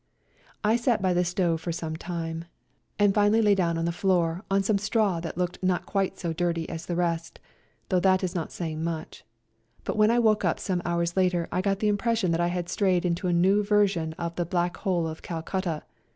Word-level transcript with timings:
I 0.63 0.77
sat 0.77 0.99
by 0.99 1.13
the 1.13 1.23
stove 1.23 1.61
for 1.61 1.71
some 1.71 1.95
time, 1.95 2.45
and 2.97 3.13
finally 3.13 3.39
lay 3.39 3.53
down 3.53 3.77
on 3.77 3.85
the 3.85 3.91
A 3.91 3.93
COLD 3.93 4.09
NIGHT 4.09 4.17
RIDE 4.17 4.23
101 4.41 4.41
floor 4.47 4.57
on 4.57 4.63
some 4.63 4.77
straw 4.79 5.19
that 5.19 5.37
looked 5.37 5.61
not 5.61 5.85
quite 5.85 6.17
so 6.17 6.33
dirty 6.33 6.67
as 6.67 6.87
the 6.87 6.95
rest, 6.95 7.37
though 7.89 7.99
that 7.99 8.23
is 8.23 8.33
not 8.33 8.51
saying 8.51 8.83
much, 8.83 9.23
but 9.83 9.95
when 9.95 10.09
I 10.09 10.17
woke 10.17 10.43
up 10.43 10.59
some 10.59 10.81
hours 10.85 11.15
later 11.15 11.47
I 11.51 11.61
got 11.61 11.77
the 11.81 11.87
impression 11.87 12.31
that 12.31 12.41
I 12.41 12.47
had 12.47 12.67
strayed 12.67 13.05
into 13.05 13.27
a 13.27 13.31
new 13.33 13.63
version 13.63 14.13
of 14.13 14.35
the 14.37 14.43
Black 14.47 14.77
Hole 14.77 15.05
of 15.07 15.21
Calcutta. 15.21 15.83